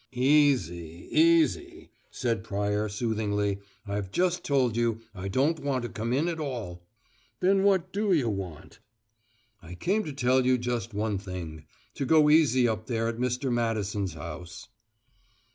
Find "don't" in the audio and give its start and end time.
5.27-5.59